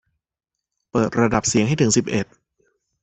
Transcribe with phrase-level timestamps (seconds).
[0.91, 2.25] เปิดระดับเสียงให้ถึงสิบเอ็ด